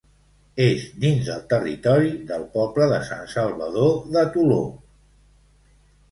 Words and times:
És 0.67 0.83
dins 1.01 1.25
del 1.31 1.41
territori 1.51 2.15
del 2.31 2.45
poble 2.55 2.87
de 2.93 2.97
Sant 3.09 3.27
Salvador 3.33 3.93
de 4.17 4.23
Toló. 4.37 4.57